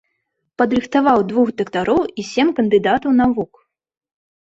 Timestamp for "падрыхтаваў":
0.61-1.19